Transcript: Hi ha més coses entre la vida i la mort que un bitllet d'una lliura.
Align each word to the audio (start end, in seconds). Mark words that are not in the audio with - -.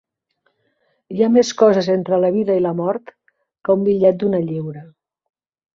Hi 1.15 1.21
ha 1.25 1.29
més 1.33 1.51
coses 1.59 1.89
entre 1.97 2.19
la 2.25 2.33
vida 2.39 2.57
i 2.61 2.65
la 2.67 2.75
mort 2.83 3.15
que 3.65 3.79
un 3.79 3.87
bitllet 3.91 4.21
d'una 4.25 4.45
lliura. 4.51 4.89